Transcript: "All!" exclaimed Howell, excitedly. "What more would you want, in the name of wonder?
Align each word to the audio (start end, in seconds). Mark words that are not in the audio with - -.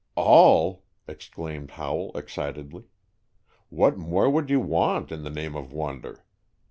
"All!" 0.15 0.83
exclaimed 1.07 1.69
Howell, 1.69 2.17
excitedly. 2.17 2.85
"What 3.69 3.99
more 3.99 4.31
would 4.31 4.49
you 4.49 4.59
want, 4.59 5.11
in 5.11 5.21
the 5.21 5.29
name 5.29 5.55
of 5.55 5.71
wonder? 5.71 6.25